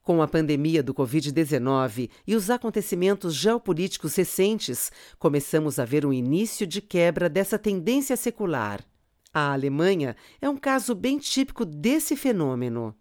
Com 0.03 0.21
a 0.21 0.27
pandemia 0.27 0.83
do 0.83 0.93
Covid-19 0.93 2.07
e 2.27 2.35
os 2.35 2.51
acontecimentos 2.51 3.33
geopolíticos 3.33 4.13
recentes, 4.13 4.91
começamos 5.17 5.79
a 5.79 5.85
ver 5.85 6.05
um 6.05 6.13
início 6.13 6.67
de 6.67 6.79
quebra 6.79 7.27
dessa 7.27 7.57
tendência 7.57 8.15
secular. 8.15 8.85
A 9.33 9.53
Alemanha 9.53 10.15
é 10.39 10.47
um 10.47 10.55
caso 10.55 10.93
bem 10.93 11.17
típico 11.17 11.65
desse 11.65 12.15
fenômeno. 12.15 12.95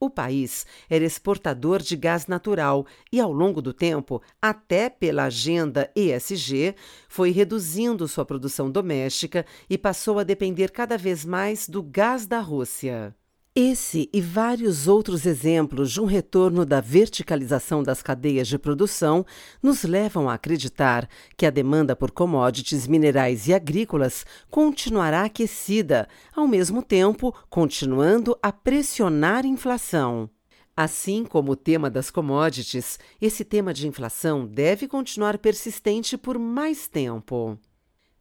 O 0.00 0.08
país 0.08 0.64
era 0.88 1.04
exportador 1.04 1.82
de 1.82 1.96
gás 1.96 2.28
natural 2.28 2.86
e, 3.12 3.20
ao 3.20 3.32
longo 3.32 3.60
do 3.60 3.72
tempo, 3.72 4.22
até 4.40 4.88
pela 4.88 5.24
agenda 5.24 5.90
ESG, 5.96 6.76
foi 7.08 7.32
reduzindo 7.32 8.06
sua 8.06 8.24
produção 8.24 8.70
doméstica 8.70 9.44
e 9.68 9.76
passou 9.76 10.20
a 10.20 10.24
depender 10.24 10.70
cada 10.70 10.96
vez 10.96 11.24
mais 11.24 11.68
do 11.68 11.82
gás 11.82 12.26
da 12.26 12.38
Rússia. 12.38 13.17
Esse 13.60 14.08
e 14.12 14.20
vários 14.20 14.86
outros 14.86 15.26
exemplos 15.26 15.90
de 15.90 16.00
um 16.00 16.04
retorno 16.04 16.64
da 16.64 16.80
verticalização 16.80 17.82
das 17.82 18.00
cadeias 18.00 18.46
de 18.46 18.56
produção 18.56 19.26
nos 19.60 19.82
levam 19.82 20.30
a 20.30 20.34
acreditar 20.34 21.08
que 21.36 21.44
a 21.44 21.50
demanda 21.50 21.96
por 21.96 22.12
commodities 22.12 22.86
minerais 22.86 23.48
e 23.48 23.52
agrícolas 23.52 24.24
continuará 24.48 25.24
aquecida, 25.24 26.06
ao 26.36 26.46
mesmo 26.46 26.84
tempo 26.84 27.34
continuando 27.50 28.38
a 28.40 28.52
pressionar 28.52 29.44
a 29.44 29.48
inflação. 29.48 30.30
Assim 30.76 31.24
como 31.24 31.50
o 31.50 31.56
tema 31.56 31.90
das 31.90 32.12
commodities, 32.12 32.96
esse 33.20 33.44
tema 33.44 33.74
de 33.74 33.88
inflação 33.88 34.46
deve 34.46 34.86
continuar 34.86 35.36
persistente 35.36 36.16
por 36.16 36.38
mais 36.38 36.86
tempo. 36.86 37.58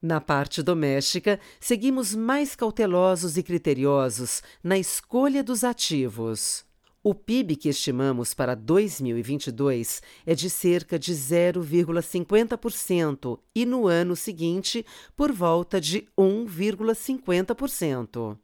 Na 0.01 0.21
parte 0.21 0.61
doméstica, 0.61 1.39
seguimos 1.59 2.13
mais 2.13 2.55
cautelosos 2.55 3.35
e 3.35 3.43
criteriosos 3.43 4.43
na 4.63 4.77
escolha 4.77 5.43
dos 5.43 5.63
ativos. 5.63 6.63
O 7.03 7.15
PIB 7.15 7.55
que 7.55 7.69
estimamos 7.69 8.33
para 8.33 8.53
2022 8.53 10.01
é 10.25 10.35
de 10.35 10.49
cerca 10.49 10.99
de 10.99 11.13
0,50% 11.13 13.39
e 13.55 13.65
no 13.65 13.87
ano 13.87 14.13
seguinte 14.15 14.85
por 15.15 15.31
volta 15.31 15.79
de 15.79 16.05
1,50%. 16.17 18.37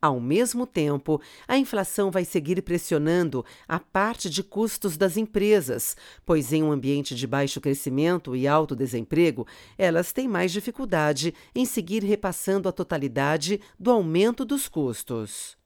Ao 0.00 0.20
mesmo 0.20 0.64
tempo, 0.64 1.20
a 1.46 1.58
inflação 1.58 2.08
vai 2.08 2.24
seguir 2.24 2.62
pressionando 2.62 3.44
a 3.66 3.80
parte 3.80 4.30
de 4.30 4.44
custos 4.44 4.96
das 4.96 5.16
empresas, 5.16 5.96
pois, 6.24 6.52
em 6.52 6.62
um 6.62 6.70
ambiente 6.70 7.16
de 7.16 7.26
baixo 7.26 7.60
crescimento 7.60 8.36
e 8.36 8.46
alto 8.46 8.76
desemprego, 8.76 9.44
elas 9.76 10.12
têm 10.12 10.28
mais 10.28 10.52
dificuldade 10.52 11.34
em 11.52 11.64
seguir 11.64 12.04
repassando 12.04 12.68
a 12.68 12.72
totalidade 12.72 13.60
do 13.76 13.90
aumento 13.90 14.44
dos 14.44 14.68
custos. 14.68 15.56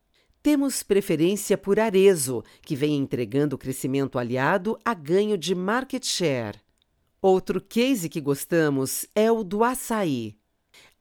Temos 0.42 0.82
preferência 0.82 1.58
por 1.58 1.78
Arezo, 1.78 2.42
que 2.62 2.74
vem 2.74 2.96
entregando 2.96 3.58
crescimento 3.58 4.18
aliado 4.18 4.78
a 4.82 4.94
ganho 4.94 5.36
de 5.36 5.54
market 5.54 6.04
share. 6.06 6.58
Outro 7.20 7.60
case 7.60 8.08
que 8.08 8.20
gostamos 8.20 9.06
é 9.14 9.30
o 9.30 9.44
do 9.44 9.62
açaí. 9.62 10.41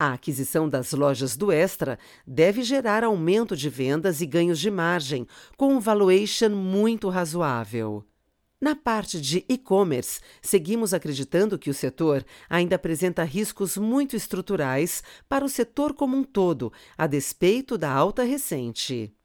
A 0.03 0.13
aquisição 0.13 0.67
das 0.67 0.93
lojas 0.93 1.38
do 1.38 1.51
Extra 1.51 2.00
deve 2.25 2.63
gerar 2.63 3.03
aumento 3.03 3.55
de 3.55 3.70
vendas 3.70 4.20
e 4.20 4.25
ganhos 4.25 4.60
de 4.60 4.72
margem, 4.72 5.27
com 5.55 5.75
um 5.75 5.79
valuation 5.79 6.50
muito 6.50 7.08
razoável. 7.08 8.03
Na 8.60 8.75
parte 8.75 9.22
de 9.22 9.46
e-commerce, 9.48 10.20
seguimos 10.41 10.91
acreditando 10.91 11.60
que 11.60 11.70
o 11.70 11.74
setor 11.75 12.25
ainda 12.50 12.77
apresenta 12.77 13.24
riscos 13.24 13.77
muito 13.77 14.15
estruturais 14.15 15.03
para 15.29 15.46
o 15.46 15.50
setor 15.50 15.93
como 15.93 16.17
um 16.17 16.24
todo, 16.24 16.74
a 16.98 17.05
despeito 17.05 17.77
da 17.77 17.91
alta 17.91 18.24
recente. 18.24 19.15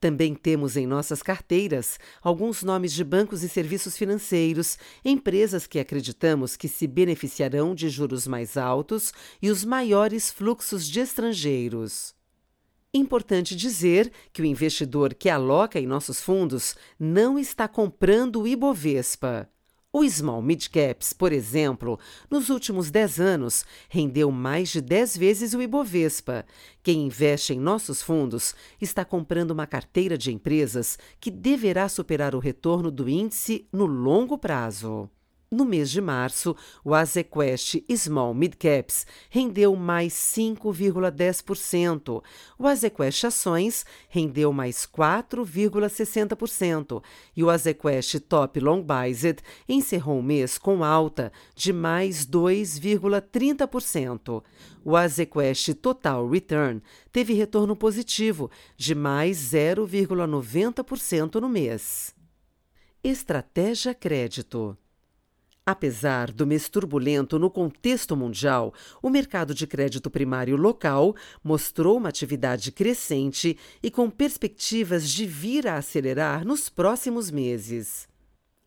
Também 0.00 0.34
temos 0.34 0.78
em 0.78 0.86
nossas 0.86 1.22
carteiras 1.22 1.98
alguns 2.22 2.62
nomes 2.62 2.94
de 2.94 3.04
bancos 3.04 3.42
e 3.42 3.48
serviços 3.50 3.98
financeiros, 3.98 4.78
empresas 5.04 5.66
que 5.66 5.78
acreditamos 5.78 6.56
que 6.56 6.68
se 6.68 6.86
beneficiarão 6.86 7.74
de 7.74 7.90
juros 7.90 8.26
mais 8.26 8.56
altos 8.56 9.12
e 9.42 9.50
os 9.50 9.62
maiores 9.62 10.30
fluxos 10.30 10.88
de 10.88 11.00
estrangeiros. 11.00 12.14
Importante 12.94 13.54
dizer 13.54 14.10
que 14.32 14.40
o 14.40 14.44
investidor 14.44 15.12
que 15.12 15.28
aloca 15.28 15.78
em 15.78 15.86
nossos 15.86 16.22
fundos 16.22 16.74
não 16.98 17.38
está 17.38 17.68
comprando 17.68 18.40
o 18.40 18.48
Ibovespa. 18.48 19.50
O 19.92 20.04
Small 20.08 20.40
Mid 20.40 20.68
Caps, 20.68 21.12
por 21.12 21.32
exemplo, 21.32 21.98
nos 22.30 22.48
últimos 22.48 22.92
10 22.92 23.18
anos 23.18 23.64
rendeu 23.88 24.30
mais 24.30 24.68
de 24.68 24.80
10 24.80 25.16
vezes 25.16 25.52
o 25.52 25.60
Ibovespa. 25.60 26.46
Quem 26.80 27.06
investe 27.06 27.54
em 27.54 27.58
nossos 27.58 28.00
fundos 28.00 28.54
está 28.80 29.04
comprando 29.04 29.50
uma 29.50 29.66
carteira 29.66 30.16
de 30.16 30.32
empresas 30.32 30.96
que 31.18 31.28
deverá 31.28 31.88
superar 31.88 32.36
o 32.36 32.38
retorno 32.38 32.88
do 32.88 33.08
índice 33.08 33.66
no 33.72 33.84
longo 33.84 34.38
prazo. 34.38 35.10
No 35.52 35.64
mês 35.64 35.90
de 35.90 36.00
março, 36.00 36.54
o 36.84 36.94
Azequest 36.94 37.82
Small 37.96 38.32
Mid 38.32 38.54
Caps 38.54 39.04
rendeu 39.28 39.74
mais 39.74 40.12
5,10%. 40.12 42.22
O 42.56 42.68
Azequest 42.68 43.24
Ações 43.24 43.84
rendeu 44.08 44.52
mais 44.52 44.86
4,60%. 44.86 47.02
E 47.36 47.42
o 47.42 47.50
Azequest 47.50 48.20
Top 48.20 48.60
Long 48.60 48.80
Biased 48.80 49.40
encerrou 49.68 50.20
o 50.20 50.22
mês 50.22 50.56
com 50.56 50.84
alta 50.84 51.32
de 51.56 51.72
mais 51.72 52.24
2,30%. 52.24 54.44
O 54.84 54.94
Azequest 54.94 55.74
Total 55.74 56.28
Return 56.28 56.80
teve 57.10 57.32
retorno 57.32 57.74
positivo 57.74 58.48
de 58.76 58.94
mais 58.94 59.36
0,90% 59.52 61.40
no 61.40 61.48
mês. 61.48 62.14
Estratégia 63.02 63.92
Crédito 63.92 64.78
Apesar 65.64 66.32
do 66.32 66.46
mês 66.46 66.68
turbulento 66.68 67.38
no 67.38 67.50
contexto 67.50 68.16
mundial, 68.16 68.74
o 69.02 69.10
mercado 69.10 69.54
de 69.54 69.66
crédito 69.66 70.10
primário 70.10 70.56
local 70.56 71.14
mostrou 71.44 71.96
uma 71.96 72.08
atividade 72.08 72.72
crescente 72.72 73.56
e 73.82 73.90
com 73.90 74.10
perspectivas 74.10 75.08
de 75.08 75.26
vir 75.26 75.68
a 75.68 75.76
acelerar 75.76 76.44
nos 76.44 76.68
próximos 76.68 77.30
meses 77.30 78.09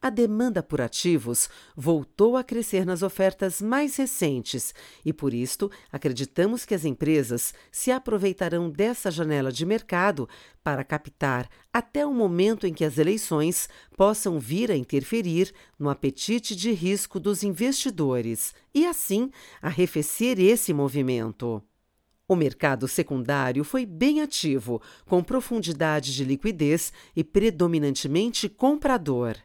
a 0.04 0.10
demanda 0.10 0.62
por 0.62 0.82
ativos 0.82 1.50
voltou 1.78 2.36
a 2.36 2.44
crescer 2.44 2.86
nas 2.86 3.02
ofertas 3.02 3.62
mais 3.62 3.96
recentes 3.96 4.76
e, 5.06 5.14
por 5.14 5.34
isto, 5.34 5.72
acreditamos 5.90 6.66
que 6.66 6.76
as 6.76 6.84
empresas 6.84 7.54
se 7.72 7.90
aproveitarão 7.90 8.70
dessa 8.70 9.10
janela 9.10 9.50
de 9.50 9.66
mercado 9.66 10.28
para 10.62 10.84
captar 10.84 11.48
até 11.72 12.06
o 12.06 12.14
momento 12.14 12.68
em 12.68 12.74
que 12.74 12.84
as 12.84 12.98
eleições 12.98 13.70
possam 13.96 14.38
vir 14.42 14.70
a 14.70 14.76
interferir 14.76 15.54
no 15.80 15.90
apetite 15.90 16.54
de 16.54 16.74
risco 16.74 17.18
dos 17.18 17.42
investidores 17.42 18.54
e, 18.76 18.86
assim, 18.86 19.32
arrefecer 19.62 20.38
esse 20.38 20.74
movimento. 20.74 21.64
O 22.28 22.36
mercado 22.36 22.90
secundário 22.90 23.64
foi 23.64 23.86
bem 23.86 24.20
ativo, 24.20 24.82
com 25.06 25.24
profundidade 25.24 26.14
de 26.14 26.26
liquidez 26.26 26.92
e 27.16 27.24
predominantemente 27.24 28.50
comprador. 28.50 29.38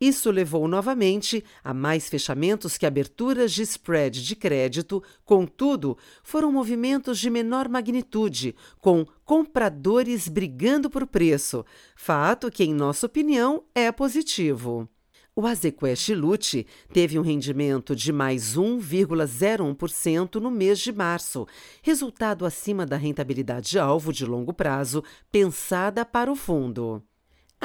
Isso 0.00 0.30
levou 0.30 0.66
novamente 0.66 1.44
a 1.62 1.72
mais 1.72 2.08
fechamentos 2.08 2.76
que 2.76 2.84
aberturas 2.84 3.52
de 3.52 3.62
spread 3.62 4.24
de 4.24 4.34
crédito, 4.34 5.02
contudo, 5.24 5.96
foram 6.22 6.50
movimentos 6.50 7.18
de 7.18 7.30
menor 7.30 7.68
magnitude, 7.68 8.56
com 8.80 9.06
compradores 9.24 10.28
brigando 10.28 10.90
por 10.90 11.06
preço, 11.06 11.64
fato 11.96 12.50
que, 12.50 12.64
em 12.64 12.74
nossa 12.74 13.06
opinião, 13.06 13.62
é 13.74 13.92
positivo. 13.92 14.88
O 15.36 15.46
Azequest 15.48 16.10
Lute 16.10 16.64
teve 16.92 17.18
um 17.18 17.22
rendimento 17.22 17.96
de 17.96 18.12
mais 18.12 18.56
1,01% 18.56 20.36
no 20.36 20.48
mês 20.48 20.78
de 20.78 20.92
março, 20.92 21.44
resultado 21.82 22.46
acima 22.46 22.86
da 22.86 22.96
rentabilidade 22.96 23.76
alvo 23.76 24.12
de 24.12 24.24
longo 24.24 24.52
prazo 24.52 25.02
pensada 25.32 26.04
para 26.04 26.30
o 26.30 26.36
fundo. 26.36 27.02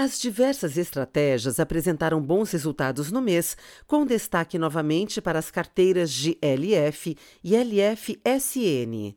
As 0.01 0.17
diversas 0.17 0.77
estratégias 0.77 1.59
apresentaram 1.59 2.21
bons 2.21 2.51
resultados 2.51 3.11
no 3.11 3.21
mês, 3.21 3.57
com 3.85 4.05
destaque 4.05 4.57
novamente 4.57 5.19
para 5.19 5.37
as 5.37 5.51
carteiras 5.51 6.09
de 6.09 6.37
LF 6.41 7.17
e 7.43 7.53
LFSN. 7.53 9.13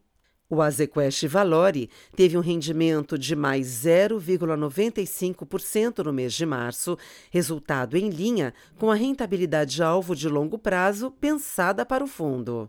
O 0.50 0.60
Azequest 0.60 1.24
Valore 1.28 1.88
teve 2.16 2.36
um 2.36 2.40
rendimento 2.40 3.16
de 3.16 3.36
mais 3.36 3.68
0,95% 3.68 6.04
no 6.04 6.12
mês 6.12 6.34
de 6.34 6.44
março, 6.44 6.98
resultado 7.30 7.96
em 7.96 8.10
linha 8.10 8.52
com 8.76 8.90
a 8.90 8.96
rentabilidade 8.96 9.80
alvo 9.84 10.16
de 10.16 10.28
longo 10.28 10.58
prazo 10.58 11.12
pensada 11.12 11.86
para 11.86 12.02
o 12.02 12.08
fundo. 12.08 12.68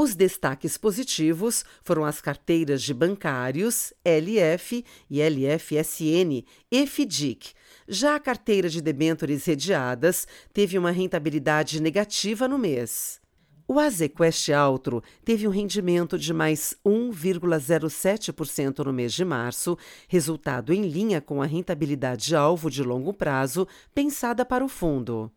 Os 0.00 0.14
destaques 0.14 0.78
positivos 0.78 1.64
foram 1.82 2.04
as 2.04 2.20
carteiras 2.20 2.84
de 2.84 2.94
bancários, 2.94 3.92
LF 4.04 4.84
e 5.10 5.20
LFSN 5.20 6.44
e 6.70 6.86
FDIC. 6.86 7.50
Já 7.88 8.14
a 8.14 8.20
carteira 8.20 8.68
de 8.68 8.80
debêntures 8.80 9.44
rediadas 9.44 10.24
teve 10.52 10.78
uma 10.78 10.92
rentabilidade 10.92 11.82
negativa 11.82 12.46
no 12.46 12.56
mês. 12.56 13.20
O 13.66 13.80
Azequest 13.80 14.50
Altro 14.50 15.02
teve 15.24 15.48
um 15.48 15.50
rendimento 15.50 16.16
de 16.16 16.32
mais 16.32 16.76
1,07% 16.86 18.84
no 18.84 18.92
mês 18.92 19.12
de 19.12 19.24
março, 19.24 19.76
resultado 20.06 20.72
em 20.72 20.82
linha 20.82 21.20
com 21.20 21.42
a 21.42 21.46
rentabilidade 21.46 22.36
alvo 22.36 22.70
de 22.70 22.84
longo 22.84 23.12
prazo 23.12 23.66
pensada 23.92 24.44
para 24.44 24.64
o 24.64 24.68
fundo. 24.68 25.28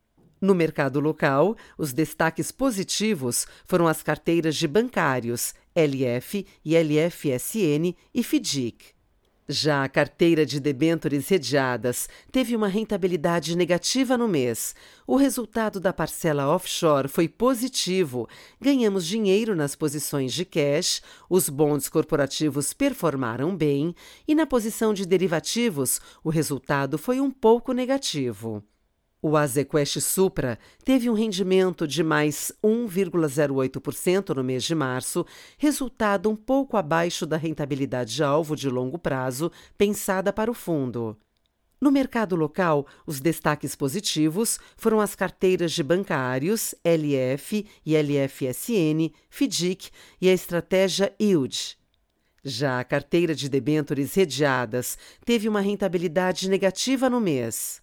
No 0.42 0.56
mercado 0.56 1.00
local, 1.00 1.56
os 1.78 1.94
destaques 1.94 2.52
positivos 2.52 3.46
foram 3.64 3.88
as 3.88 4.02
carteiras 4.02 4.56
de 4.56 4.68
bancários, 4.68 5.54
LF 5.76 6.48
e 6.66 6.76
LFSN 6.76 7.96
e 8.12 8.24
FDIC. 8.24 9.02
Já 9.48 9.84
a 9.84 9.90
carteira 9.90 10.46
de 10.46 10.60
debêntures 10.60 11.28
rediadas 11.28 12.08
teve 12.32 12.56
uma 12.56 12.68
rentabilidade 12.68 13.56
negativa 13.56 14.18
no 14.18 14.28
mês. 14.28 14.74
O 15.06 15.16
resultado 15.16 15.80
da 15.80 15.92
parcela 15.92 16.48
offshore 16.48 17.08
foi 17.08 17.28
positivo. 17.28 18.28
Ganhamos 18.60 19.06
dinheiro 19.06 19.56
nas 19.56 19.76
posições 19.76 20.34
de 20.34 20.46
cash, 20.46 21.02
os 21.30 21.50
bonds 21.50 21.90
corporativos 21.90 22.74
performaram 22.74 23.56
bem 23.56 23.94
e 24.28 24.34
na 24.34 24.48
posição 24.48 24.94
de 24.94 25.06
derivativos 25.06 26.00
o 26.24 26.30
resultado 26.30 26.98
foi 26.98 27.20
um 27.20 27.30
pouco 27.30 27.74
negativo. 27.74 28.64
O 29.24 29.38
Azequest 29.38 30.02
Supra 30.02 30.58
teve 30.84 31.08
um 31.08 31.14
rendimento 31.14 31.88
de 31.88 32.04
mais 32.04 32.52
1,08% 32.64 34.36
no 34.36 34.44
mês 34.44 34.64
de 34.64 34.74
março, 34.74 35.24
resultado 35.60 36.28
um 36.28 36.36
pouco 36.36 36.76
abaixo 36.76 37.28
da 37.28 37.38
rentabilidade 37.38 38.24
alvo 38.24 38.56
de 38.56 38.68
longo 38.68 38.98
prazo 38.98 39.52
pensada 39.78 40.34
para 40.34 40.50
o 40.50 40.56
fundo. 40.56 41.16
No 41.80 41.92
mercado 41.92 42.36
local, 42.36 42.88
os 43.06 43.20
destaques 43.20 43.76
positivos 43.76 44.60
foram 44.76 45.00
as 45.00 45.14
carteiras 45.14 45.72
de 45.72 45.84
bancários, 45.84 46.74
LF 46.84 47.66
e 47.86 47.96
LFSN, 47.96 49.12
FDIC 49.30 49.90
e 50.20 50.30
a 50.30 50.34
estratégia 50.34 51.14
Yield. 51.22 51.78
Já 52.44 52.80
a 52.80 52.84
carteira 52.84 53.36
de 53.36 53.48
debêntures 53.48 54.16
redeadas 54.16 54.98
teve 55.24 55.48
uma 55.48 55.62
rentabilidade 55.62 56.50
negativa 56.50 57.08
no 57.08 57.22
mês. 57.22 57.81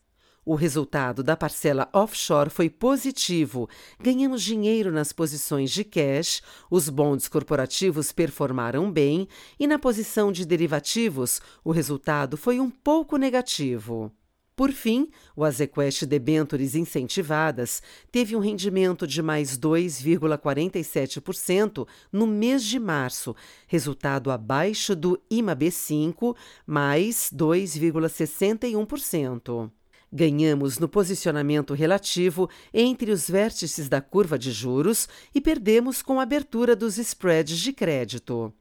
O 0.48 0.54
resultado 0.54 1.22
da 1.22 1.37
parcela 1.37 1.90
offshore 1.92 2.48
foi 2.48 2.70
positivo. 2.70 3.68
Ganhamos 4.00 4.42
dinheiro 4.42 4.90
nas 4.90 5.12
posições 5.12 5.70
de 5.70 5.84
cash, 5.84 6.40
os 6.70 6.88
bonds 6.88 7.28
corporativos 7.28 8.12
performaram 8.12 8.90
bem 8.90 9.28
e 9.61 9.66
na 9.66 9.78
posição 9.78 10.32
de 10.32 10.46
derivativos 10.46 11.42
o 11.62 11.70
resultado 11.70 12.38
foi 12.38 12.58
um 12.58 12.70
pouco 12.70 13.18
negativo. 13.18 14.11
Por 14.56 14.72
fim, 14.72 15.11
o 15.37 15.44
Azequest 15.44 16.06
Debentures 16.06 16.74
incentivadas 16.74 17.82
teve 18.11 18.34
um 18.34 18.40
rendimento 18.40 19.06
de 19.06 19.20
mais 19.20 19.58
2,47% 19.58 21.87
no 22.11 22.26
mês 22.26 22.64
de 22.64 22.80
março, 22.80 23.37
resultado 23.66 24.30
abaixo 24.30 24.96
do 24.96 25.20
IMAB5, 25.30 26.34
mais 26.66 27.30
2,61%. 27.37 29.70
Ganhamos 30.12 30.79
no 30.79 30.88
posicionamento 30.88 31.75
relativo 31.75 32.49
entre 32.73 33.11
os 33.11 33.29
vértices 33.29 33.88
da 33.88 34.01
curva 34.01 34.38
de 34.38 34.51
juros 34.53 35.09
e 35.35 35.40
perdemos 35.40 36.01
com 36.03 36.18
a 36.18 36.23
abertura 36.23 36.75
dos 36.75 36.97
spreads 36.99 37.59
de 37.59 37.73
crédito. 37.73 38.53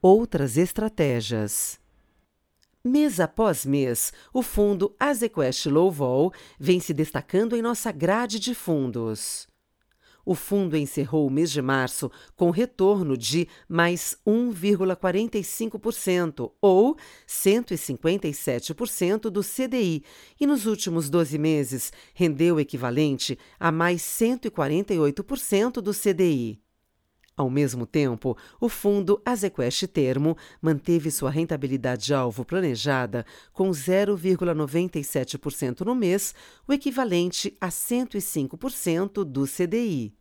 Outras 0.00 0.56
estratégias. 0.56 1.78
Mês 2.84 3.18
após 3.20 3.66
mês, 3.66 4.12
o 4.32 4.42
fundo 4.42 4.94
Azequest 4.98 5.66
Low 5.66 5.90
Vol 5.90 6.32
vem 6.58 6.80
se 6.80 6.94
destacando 6.94 7.56
em 7.56 7.60
nossa 7.60 7.90
grade 7.90 8.38
de 8.38 8.54
fundos 8.54 9.47
o 10.28 10.34
fundo 10.34 10.76
encerrou 10.76 11.26
o 11.26 11.30
mês 11.30 11.50
de 11.50 11.62
março 11.62 12.12
com 12.36 12.50
retorno 12.50 13.16
de 13.16 13.48
mais 13.66 14.14
1,45% 14.26 16.52
ou 16.60 16.98
157% 17.26 19.30
do 19.30 19.40
CDI 19.42 20.04
e 20.38 20.46
nos 20.46 20.66
últimos 20.66 21.08
12 21.08 21.38
meses 21.38 21.90
rendeu 22.12 22.56
o 22.56 22.60
equivalente 22.60 23.38
a 23.58 23.72
mais 23.72 24.02
148% 24.02 25.80
do 25.80 25.94
CDI. 25.94 26.60
Ao 27.34 27.48
mesmo 27.48 27.86
tempo, 27.86 28.36
o 28.60 28.68
fundo 28.68 29.22
Azequest 29.24 29.86
Termo 29.86 30.36
manteve 30.60 31.10
sua 31.10 31.30
rentabilidade 31.30 32.12
alvo 32.12 32.44
planejada 32.44 33.24
com 33.50 33.70
0,97% 33.70 35.86
no 35.86 35.94
mês, 35.94 36.34
o 36.66 36.72
equivalente 36.74 37.56
a 37.58 37.68
105% 37.68 39.24
do 39.24 39.46
CDI. 39.46 40.17